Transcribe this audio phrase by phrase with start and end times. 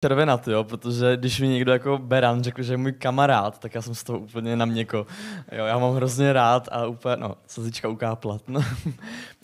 [0.00, 3.82] červenat, jo, protože když mi někdo jako Beran řekl, že je můj kamarád, tak já
[3.82, 5.06] jsem z toho úplně na měko.
[5.52, 8.38] Jo, já mám hrozně rád a úplně, no, slzička ukápla.
[8.48, 8.60] No.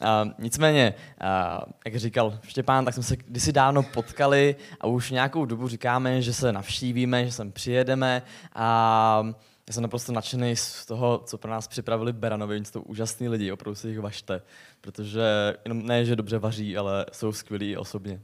[0.01, 5.45] a, nicméně, a, jak říkal Štěpán, tak jsme se kdysi dávno potkali a už nějakou
[5.45, 8.23] dobu říkáme, že se navštívíme, že sem přijedeme
[8.55, 9.27] a
[9.69, 12.55] já jsem naprosto nadšený z toho, co pro nás připravili Beranovi.
[12.57, 14.43] Oni jsou úžasní lidi, opravdu si jich vašte,
[14.81, 18.21] protože jenom ne, že dobře vaří, ale jsou skvělí osobně.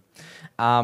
[0.59, 0.83] A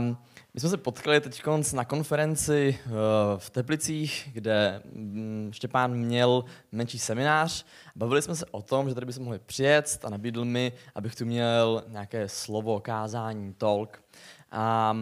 [0.54, 1.42] my jsme se potkali teď
[1.74, 2.90] na konferenci eh,
[3.36, 7.66] v Teplicích, kde mm, Štěpán měl menší seminář.
[7.96, 11.24] Bavili jsme se o tom, že tady bychom mohli přijet a nabídl mi, abych tu
[11.24, 14.02] měl nějaké slovo, kázání, talk.
[14.50, 14.96] A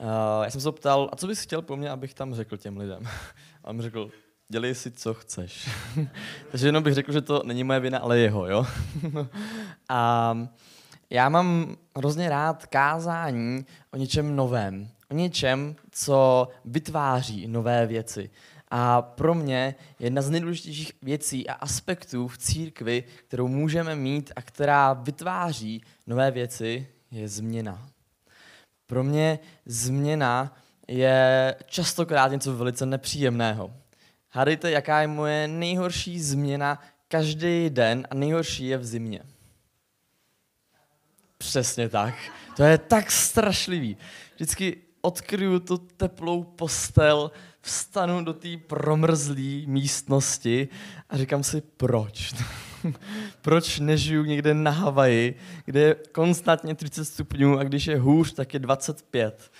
[0.00, 2.76] uh, já jsem se ptal, a co bys chtěl po mně, abych tam řekl těm
[2.76, 3.02] lidem?
[3.64, 4.10] A on mi řekl,
[4.48, 5.70] dělej si, co chceš.
[6.50, 8.66] Takže jenom bych řekl, že to není moje vina, ale jeho, jo.
[9.88, 10.34] a
[11.10, 18.30] já mám hrozně rád kázání o něčem novém, o něčem, co vytváří nové věci.
[18.70, 24.42] A pro mě jedna z nejdůležitějších věcí a aspektů v církvi, kterou můžeme mít a
[24.42, 27.88] která vytváří nové věci, je změna.
[28.86, 30.56] Pro mě změna
[30.88, 33.74] je častokrát něco velice nepříjemného.
[34.30, 39.22] Hádejte, jaká je moje nejhorší změna každý den a nejhorší je v zimě.
[41.38, 42.14] Přesně tak.
[42.56, 43.96] To je tak strašlivý.
[44.34, 50.68] Vždycky odkryju tu teplou postel, vstanu do té promrzlé místnosti
[51.10, 52.34] a říkám si, proč?
[53.42, 58.54] proč nežiju někde na Havaji, kde je konstantně 30 stupňů a když je hůř, tak
[58.54, 59.50] je 25.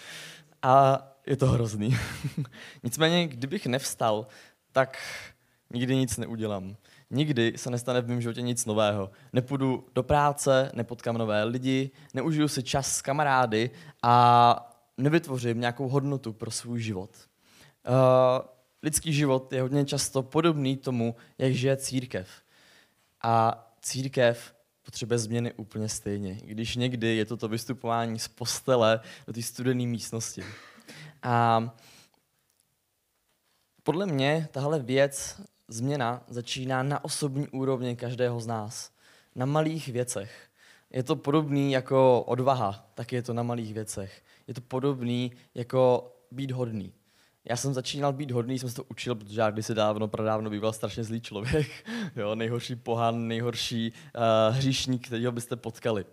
[0.63, 1.97] A je to hrozný.
[2.83, 4.27] Nicméně, kdybych nevstal,
[4.79, 4.99] tak
[5.71, 6.77] nikdy nic neudělám
[7.11, 9.11] nikdy se nestane v mém životě nic nového.
[9.33, 13.71] Nepůjdu do práce, nepotkám nové lidi, neužiju si čas s kamarády
[14.03, 17.11] a nevytvořím nějakou hodnotu pro svůj život.
[17.89, 17.95] Uh,
[18.83, 22.29] lidský život je hodně často podobný tomu, jak žije církev.
[23.23, 29.33] A církev potřebuje změny úplně stejně, když někdy je to to vystupování z postele do
[29.33, 30.43] té studené místnosti.
[31.23, 31.63] A
[33.89, 38.91] podle mě tahle věc změna začíná na osobní úrovni každého z nás.
[39.35, 40.49] Na malých věcech.
[40.91, 44.23] Je to podobný jako odvaha, tak je to na malých věcech.
[44.47, 46.93] Je to podobný jako být hodný.
[47.45, 50.73] Já jsem začínal být hodný, jsem se to učil, protože já kdysi dávno, pradávno býval
[50.73, 51.67] strašně zlý člověk.
[52.17, 56.05] jo, nejhorší pohan, nejhorší uh, hříšník, kterého byste potkali.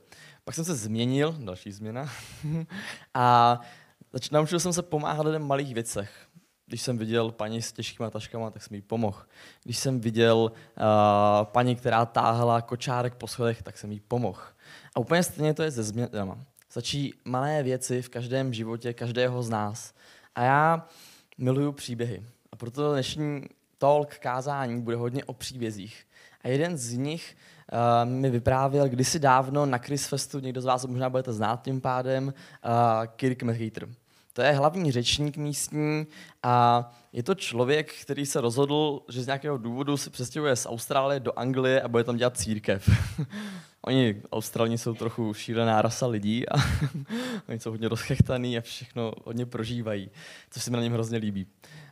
[0.43, 2.09] Pak jsem se změnil, další změna,
[3.13, 3.59] a
[4.13, 6.27] zač- naučil jsem se pomáhat lidem v malých věcech.
[6.67, 9.19] Když jsem viděl paní s těžkýma taškama, tak jsem jí pomohl.
[9.63, 10.51] Když jsem viděl uh,
[11.43, 14.41] paní, která táhla kočárek po schodech, tak jsem jí pomohl.
[14.95, 16.37] A úplně stejně to je se změnama.
[16.71, 19.93] Začí malé věci v každém životě každého z nás.
[20.35, 20.87] A já
[21.37, 22.23] miluju příběhy.
[22.51, 23.43] A proto dnešní
[23.77, 26.07] talk, kázání bude hodně o příbězích.
[26.41, 27.35] A jeden z nich
[27.71, 32.27] uh, mi vyprávěl kdysi dávno na Chrisfestu, někdo z vás možná budete znát tím pádem,
[32.27, 32.33] uh,
[33.15, 33.87] Kirk Mechater.
[34.35, 36.07] To je hlavní řečník místní
[36.43, 41.19] a je to člověk, který se rozhodl, že z nějakého důvodu se přestěhuje z Austrálie
[41.19, 42.89] do Anglie a bude tam dělat církev.
[43.81, 46.55] oni, Australní, jsou trochu šílená rasa lidí a
[47.49, 50.09] oni jsou hodně rozchechtaný a všechno hodně prožívají,
[50.49, 51.47] což se mi na něm hrozně líbí.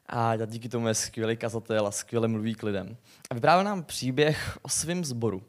[0.06, 2.98] A díky tomu je skvělý kazatel a skvěle mluví k lidem.
[3.30, 5.44] A vyprávěl nám příběh o svém zboru.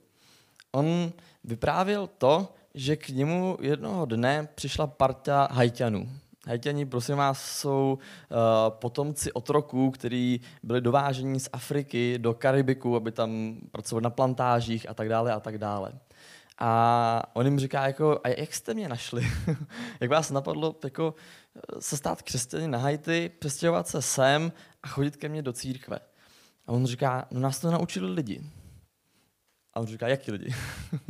[0.73, 1.13] On
[1.45, 6.11] vyprávěl to, že k němu jednoho dne přišla parta hajťanů
[6.47, 8.39] Haitiani, prosím vás, jsou uh,
[8.69, 14.95] potomci otroků, kteří byli dováženi z Afriky do Karibiku, aby tam pracovali na plantážích a
[14.95, 15.93] tak dále a tak dále.
[16.59, 19.27] A on jim říká, jako, a jak jste mě našli?
[20.01, 21.15] jak vás napadlo jako,
[21.57, 25.99] eh, se stát křesťany na Haiti, přestěhovat se sem a chodit ke mně do církve?
[26.67, 28.43] A on říká, no nás to naučili lidi.
[29.75, 30.55] A on říká, jaký lidi?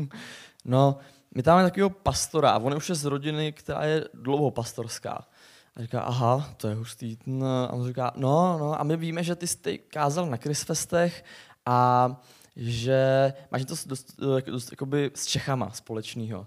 [0.65, 0.99] no,
[1.34, 4.50] my tam máme takového pastora a on je už je z rodiny, která je dlouho
[4.50, 5.28] pastorská.
[5.77, 7.19] A říká, aha, to je hustý.
[7.27, 11.25] No, a on říká, no, no, a my víme, že ty jsi kázal na Chrisfestech
[11.66, 12.10] a
[12.57, 16.47] že máš to dost, dost jakoby s Čechama společného.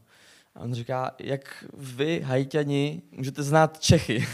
[0.56, 4.28] A on říká, jak vy, hajťani, můžete znát Čechy.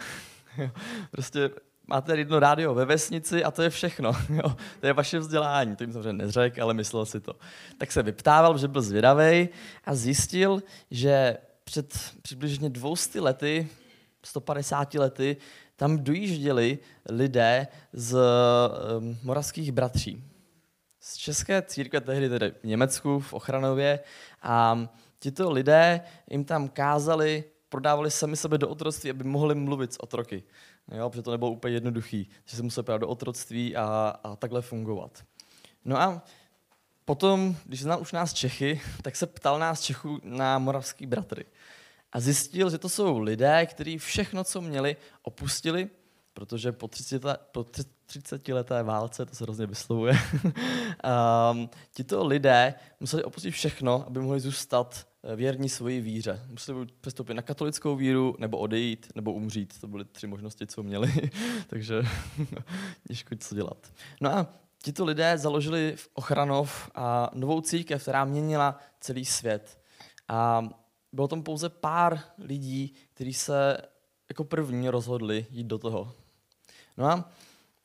[1.10, 1.50] prostě
[1.90, 4.12] máte jedno rádio ve vesnici a to je všechno.
[4.30, 4.56] Jo.
[4.80, 5.76] To je vaše vzdělání.
[5.76, 7.36] To jim samozřejmě neřekl, ale myslel si to.
[7.78, 9.48] Tak se vyptával, že byl zvědavý
[9.84, 13.68] a zjistil, že před přibližně 200 lety,
[14.24, 15.36] 150 lety,
[15.76, 16.78] tam dojížděli
[17.08, 18.18] lidé z
[18.98, 20.24] um, moravských bratří.
[21.00, 24.00] Z české církve tehdy tedy v Německu, v Ochranově
[24.42, 24.86] a
[25.18, 26.00] tito lidé
[26.30, 30.42] jim tam kázali prodávali sami sebe do otroctví, aby mohli mluvit s otroky.
[30.90, 34.62] Jo, protože to nebylo úplně jednoduchý, že se museli prodat do otroctví a, a takhle
[34.62, 35.24] fungovat.
[35.84, 36.22] No a
[37.04, 41.44] potom, když znal už nás Čechy, tak se ptal nás Čechů na moravský bratry.
[42.12, 45.88] A zjistil, že to jsou lidé, kteří všechno, co měli, opustili,
[46.34, 47.22] protože po 30,
[47.52, 47.66] po
[48.06, 50.14] 30 leté válce, to se hrozně vyslovuje,
[51.52, 55.06] um, tito lidé museli opustit všechno, aby mohli zůstat
[55.36, 56.46] věrní svoji víře.
[56.50, 59.80] Museli přestoupit na katolickou víru, nebo odejít, nebo umřít.
[59.80, 61.30] To byly tři možnosti, co měli,
[61.66, 62.02] takže
[63.08, 63.92] těžko co dělat.
[64.20, 64.46] No a
[64.82, 69.78] tito lidé založili v Ochranov a novou církev, která měnila celý svět.
[70.28, 70.68] A
[71.12, 73.76] bylo tam pouze pár lidí, kteří se
[74.28, 76.12] jako první rozhodli jít do toho.
[76.96, 77.30] No a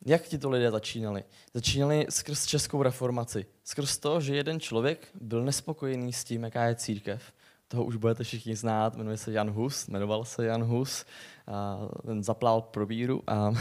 [0.05, 1.23] jak ti to lidé začínali?
[1.53, 3.45] Začínali skrz českou reformaci.
[3.63, 7.33] Skrz to, že jeden člověk byl nespokojený s tím, jaká je církev.
[7.67, 11.05] Toho už budete všichni znát, jmenuje se Jan Hus, jmenoval se Jan Hus,
[11.47, 13.51] a ten zaplál pro víru a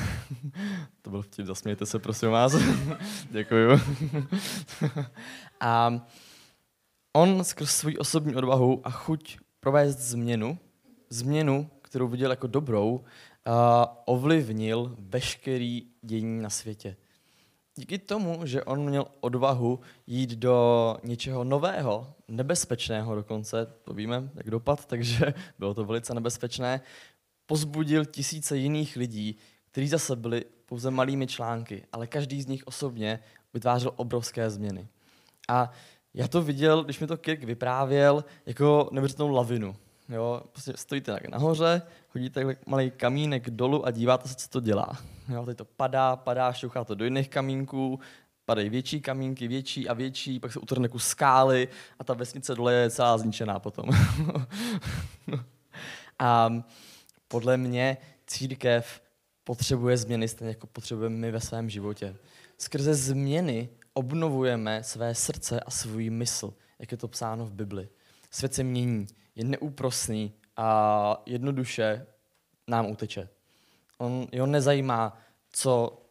[1.03, 2.53] to byl vtip, zasmějte se prosím vás.
[3.31, 3.81] Děkuju.
[5.61, 6.01] a
[7.13, 10.59] on skrz svou osobní odvahu a chuť provést změnu,
[11.11, 13.05] změnu, kterou viděl jako dobrou,
[14.05, 16.97] ovlivnil veškerý dění na světě.
[17.77, 24.51] Díky tomu, že on měl odvahu jít do něčeho nového, nebezpečného dokonce, to víme, jak
[24.51, 26.81] dopad, takže bylo to velice nebezpečné,
[27.47, 29.37] pozbudil tisíce jiných lidí,
[29.71, 33.21] kteří zase byli pouze malými články, ale každý z nich osobně
[33.55, 34.89] vytvářel obrovské změny.
[35.49, 35.71] A
[36.15, 39.77] já to viděl, když mi to Kirk vyprávěl, jako neuvěřitelnou lavinu.
[40.09, 41.83] Jo, prostě stojíte tak nahoře,
[42.15, 44.99] hodíte takhle malý kamínek dolů a díváte se, co to dělá.
[45.29, 48.01] Jo, teď to padá, padá, šťouchá to do jiných kamínků,
[48.45, 51.69] padají větší kamínky, větší a větší, pak se utrhne kus skály
[51.99, 53.89] a ta vesnice dole je celá zničená potom.
[56.19, 56.63] a
[57.29, 57.97] podle mě
[58.27, 59.03] církev
[59.45, 62.17] potřebuje změny stejně jako potřebujeme my ve svém životě.
[62.59, 67.89] Skrze změny obnovujeme své srdce a svůj mysl, jak je to psáno v Bibli.
[68.31, 72.07] Svět se mění, je neúprosný a jednoduše
[72.69, 73.29] nám uteče.
[73.99, 75.19] On, jeho nezajímá,
[75.51, 76.03] co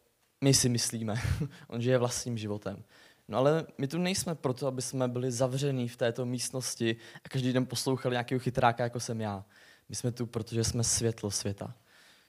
[0.44, 1.16] my si myslíme.
[1.68, 2.84] On žije vlastním životem.
[3.28, 7.54] No ale my tu nejsme proto, aby jsme byli zavření v této místnosti a každý
[7.54, 9.46] den poslouchali nějakého chytráka, jako jsem já.
[9.90, 11.76] My jsme tu, protože jsme světlo světa.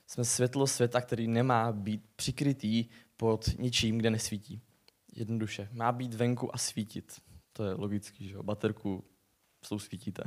[0.07, 2.87] Jsme světlo světa, který nemá být přikrytý
[3.17, 4.61] pod ničím, kde nesvítí.
[5.17, 5.69] Jednoduše.
[5.73, 7.21] Má být venku a svítit.
[7.53, 8.43] To je logický, že jo?
[8.43, 9.05] Baterku
[9.67, 10.23] jsou svítíte.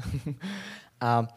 [1.01, 1.27] a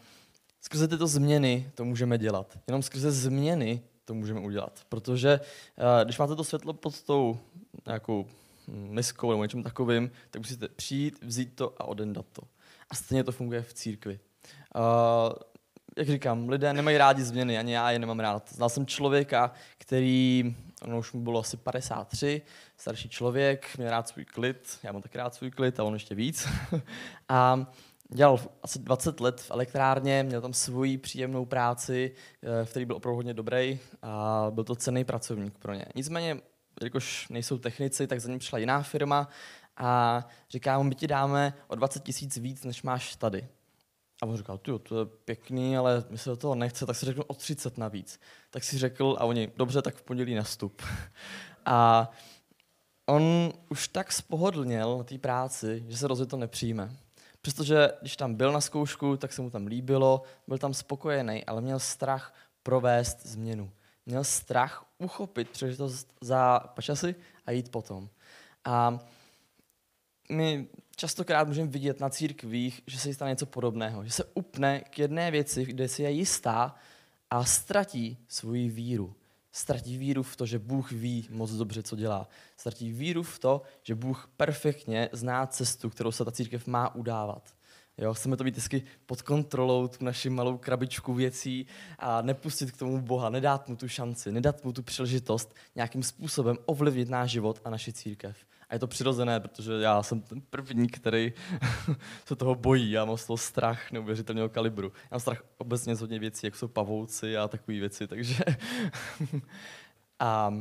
[0.61, 2.59] skrze tyto změny to můžeme dělat.
[2.67, 4.81] Jenom skrze změny to můžeme udělat.
[4.89, 7.39] Protože uh, když máte to světlo pod tou
[7.85, 8.27] nějakou
[8.67, 12.41] miskou nebo něčím takovým, tak musíte přijít, vzít to a odendat to.
[12.89, 14.19] A stejně to funguje v církvi.
[14.75, 15.33] Uh,
[15.97, 18.53] jak říkám, lidé nemají rádi změny, ani já je nemám rád.
[18.53, 22.41] Znal jsem člověka, který, ono už mu bylo asi 53,
[22.77, 26.15] starší člověk, měl rád svůj klid, já mám tak rád svůj klid a on ještě
[26.15, 26.47] víc.
[27.29, 27.65] a
[28.13, 32.11] dělal asi 20 let v elektrárně, měl tam svoji příjemnou práci,
[32.43, 35.85] eh, v který byl opravdu hodně dobrý a byl to cený pracovník pro ně.
[35.95, 36.37] Nicméně,
[36.81, 39.29] jelikož nejsou technici, tak za ním přišla jiná firma
[39.77, 43.47] a říká mu, my ti dáme o 20 tisíc víc, než máš tady.
[44.21, 47.23] A on říkal, to je pěkný, ale my se do toho nechce, tak si řekl
[47.27, 48.19] o 30 navíc.
[48.49, 50.81] Tak si řekl, a oni, dobře, tak v pondělí nastup.
[51.65, 52.11] a
[53.05, 56.91] on už tak spohodlněl na té práci, že se rozhodl to nepřijme.
[57.41, 61.61] Přestože když tam byl na zkoušku, tak se mu tam líbilo, byl tam spokojený, ale
[61.61, 63.71] měl strach provést změnu.
[64.05, 68.09] Měl strach uchopit příležitost za počasy a jít potom.
[68.65, 68.99] A
[70.29, 74.05] my častokrát můžeme vidět na církvích, že se stane něco podobného.
[74.05, 76.75] Že se upne k jedné věci, kde si je jistá
[77.29, 79.15] a ztratí svoji víru.
[79.51, 82.27] Ztratí víru v to, že Bůh ví moc dobře, co dělá.
[82.57, 87.55] Ztratí víru v to, že Bůh perfektně zná cestu, kterou se ta církev má udávat.
[87.97, 91.67] Jo, chceme to být vždycky pod kontrolou, tu naši malou krabičku věcí
[91.99, 96.57] a nepustit k tomu Boha, nedát mu tu šanci, nedat mu tu příležitost nějakým způsobem
[96.65, 98.37] ovlivnit náš život a naši církev.
[98.71, 101.33] A je to přirozené, protože já jsem ten první, který
[102.25, 102.91] se toho bojí.
[102.91, 104.87] Já mám z toho strach neuvěřitelného kalibru.
[104.87, 108.43] Já mám strach obecně z hodně věcí, jak jsou pavouci a takové věci, takže...
[110.19, 110.53] a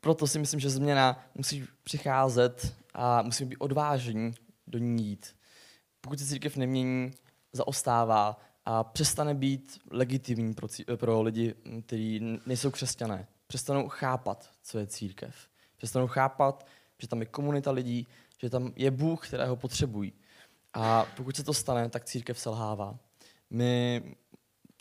[0.00, 4.34] proto si myslím, že změna musí přicházet a musíme být odvážní
[4.66, 5.36] do ní jít.
[6.00, 7.10] Pokud se církev nemění,
[7.52, 11.54] zaostává a přestane být legitimní pro, pro lidi,
[11.86, 13.26] kteří nejsou křesťané.
[13.46, 15.48] Přestanou chápat, co je církev.
[15.76, 16.66] Přestanou chápat,
[16.98, 18.06] že tam je komunita lidí,
[18.38, 20.12] že tam je Bůh, kterého potřebují.
[20.74, 22.98] A pokud se to stane, tak církev selhává.
[23.50, 24.02] My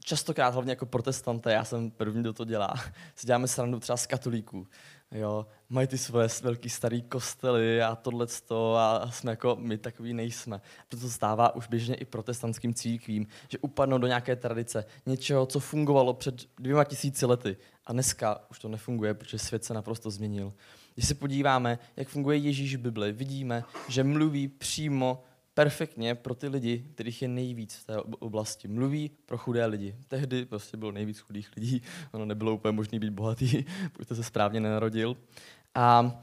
[0.06, 2.74] častokrát, hlavně jako protestanté, já jsem první, kdo to dělá,
[3.16, 4.68] si děláme srandu třeba z katolíků.
[5.12, 8.28] Jo, mají ty svoje velký starý kostely a tohle
[8.78, 10.62] a jsme jako, my takový nejsme.
[10.88, 15.60] Proto to stává už běžně i protestantským církvím, že upadnou do nějaké tradice, něčeho, co
[15.60, 20.54] fungovalo před dvěma tisíci lety a dneska už to nefunguje, protože svět se naprosto změnil.
[20.96, 25.24] Když se podíváme, jak funguje Ježíš v Bibli, vidíme, že mluví přímo
[25.54, 28.68] perfektně pro ty lidi, kterých je nejvíc v té oblasti.
[28.68, 29.96] Mluví pro chudé lidi.
[30.08, 34.60] Tehdy prostě bylo nejvíc chudých lidí, ono nebylo úplně možné být bohatý, pokud se správně
[34.60, 35.18] nenarodil.
[35.76, 36.20] A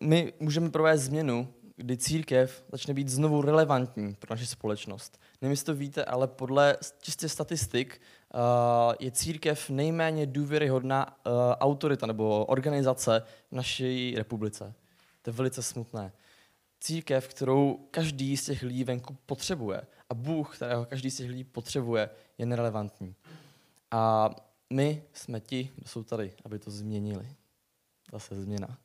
[0.00, 5.20] my můžeme provést změnu, kdy církev začne být znovu relevantní pro naši společnost.
[5.42, 8.00] Nevím, jestli to víte, ale podle čistě statistik
[9.00, 14.74] je církev nejméně důvěryhodná uh, autorita nebo organizace v naší republice.
[15.22, 16.12] To je velice smutné
[16.80, 19.82] církev, kterou každý z těch lidí venku potřebuje.
[20.10, 23.14] A Bůh, kterého každý z těch lidí potřebuje, je nerelevantní.
[23.90, 24.30] A
[24.72, 27.28] my jsme ti, kdo jsou tady, aby to změnili.
[28.12, 28.78] Zase změna.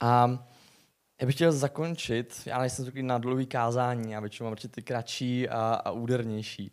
[0.00, 0.44] A
[1.20, 5.48] já bych chtěl zakončit, já nejsem takový na dlouhý kázání, já většinou mám určitě kratší
[5.48, 6.72] a, a údernější.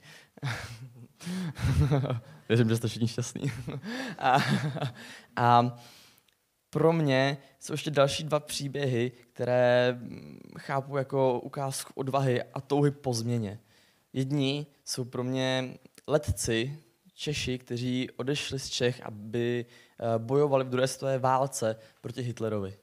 [2.49, 3.51] Věřím, že jste všichni šťastní.
[4.17, 4.37] a,
[5.35, 5.77] a
[6.69, 9.99] pro mě jsou ještě další dva příběhy, které
[10.59, 13.59] chápu jako ukázku odvahy a touhy po změně.
[14.13, 15.77] Jedni jsou pro mě
[16.07, 16.79] letci,
[17.13, 22.77] Češi, kteří odešli z Čech, aby eh, bojovali v druhé světové válce proti Hitlerovi.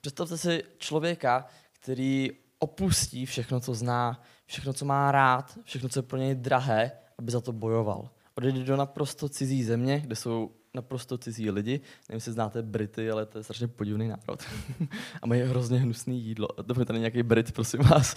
[0.00, 6.02] Představte si člověka, který opustí všechno, co zná, všechno, co má rád, všechno, co je
[6.02, 8.10] pro něj drahé, aby za to bojoval.
[8.34, 11.80] Odejde do naprosto cizí země, kde jsou naprosto cizí lidi.
[12.08, 14.42] Nevím, jestli znáte Brity, ale to je strašně podivný národ.
[15.22, 16.48] a mají hrozně hnusné jídlo.
[16.48, 18.14] To tady nějaký Brit, prosím vás.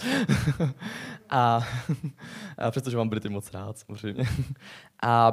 [1.30, 1.66] a,
[2.58, 4.24] a přestože mám Brity moc rád, samozřejmě.
[5.02, 5.32] a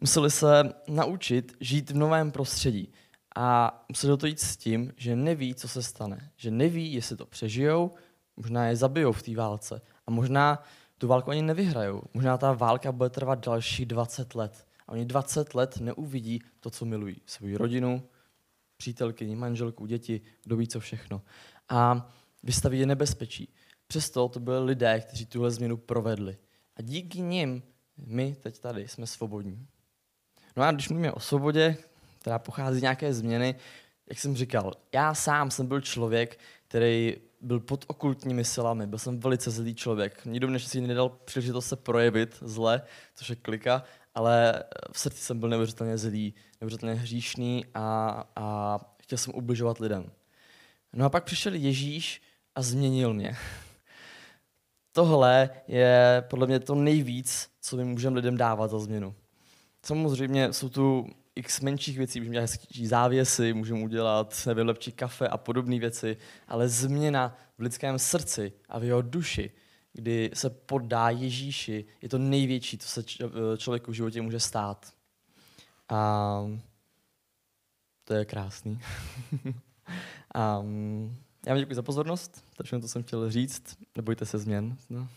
[0.00, 2.92] museli se naučit žít v novém prostředí.
[3.36, 6.30] A museli do to jít s tím, že neví, co se stane.
[6.36, 7.90] Že neví, jestli to přežijou,
[8.36, 9.80] možná je zabijou v té válce.
[10.06, 10.62] A možná
[10.98, 12.02] tu válku ani nevyhrajou.
[12.14, 14.66] Možná ta válka bude trvat další 20 let.
[14.86, 17.16] A oni 20 let neuvidí to, co milují.
[17.26, 18.02] Svoji rodinu,
[18.76, 21.22] přítelkyni, manželku, děti, kdo ví co všechno.
[21.68, 22.10] A
[22.42, 23.54] vystaví je nebezpečí.
[23.86, 26.38] Přesto to byli lidé, kteří tuhle změnu provedli.
[26.76, 27.62] A díky nim
[27.96, 29.66] my teď tady jsme svobodní.
[30.56, 31.76] No a když mluvíme o svobodě,
[32.22, 33.54] která pochází z nějaké změny,
[34.08, 36.38] jak jsem říkal, já sám jsem byl člověk,
[36.68, 40.24] který byl pod okultními silami, byl jsem velice zlý člověk.
[40.24, 42.82] Nikdo mě si nedal příležitost se projevit zle,
[43.14, 49.18] což je klika, ale v srdci jsem byl neuvěřitelně zlý, neuvěřitelně hříšný a, a chtěl
[49.18, 50.10] jsem ubližovat lidem.
[50.92, 52.22] No a pak přišel Ježíš
[52.54, 53.36] a změnil mě.
[54.92, 59.14] Tohle je podle mě to nejvíc, co my můžeme lidem dávat za změnu.
[59.82, 65.28] Samozřejmě jsou tu x menších věcí, můžeme dělat hezký závěsy, můžeme udělat, nevím, lepší kafe
[65.28, 66.16] a podobné věci,
[66.48, 69.50] ale změna v lidském srdci a v jeho duši
[69.92, 73.02] kdy se poddá Ježíši, je to největší, co se
[73.56, 74.92] člověku v životě může stát.
[75.88, 76.42] A
[78.04, 78.80] to je krásný.
[80.34, 80.62] a
[81.46, 83.76] já vám děkuji za pozornost, to všechno, to jsem chtěl říct.
[83.96, 84.76] Nebojte se změn.
[84.90, 85.08] No.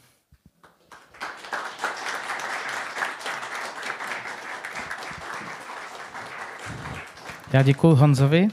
[7.55, 8.47] Já děkuji Honzovi.